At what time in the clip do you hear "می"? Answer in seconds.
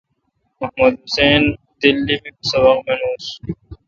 2.23-2.31